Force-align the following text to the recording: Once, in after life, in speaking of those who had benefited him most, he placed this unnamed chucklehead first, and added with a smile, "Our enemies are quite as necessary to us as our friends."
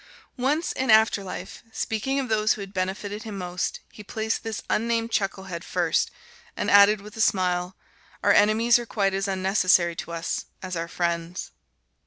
Once, 0.39 0.71
in 0.71 0.89
after 0.89 1.23
life, 1.23 1.61
in 1.63 1.71
speaking 1.71 2.19
of 2.19 2.27
those 2.27 2.53
who 2.53 2.61
had 2.61 2.73
benefited 2.73 3.21
him 3.21 3.37
most, 3.37 3.81
he 3.91 4.03
placed 4.03 4.41
this 4.41 4.63
unnamed 4.67 5.11
chucklehead 5.11 5.63
first, 5.63 6.09
and 6.57 6.71
added 6.71 7.01
with 7.01 7.15
a 7.17 7.21
smile, 7.21 7.75
"Our 8.23 8.33
enemies 8.33 8.79
are 8.79 8.87
quite 8.87 9.13
as 9.13 9.27
necessary 9.27 9.95
to 9.97 10.11
us 10.11 10.45
as 10.63 10.75
our 10.75 10.87
friends." 10.87 11.51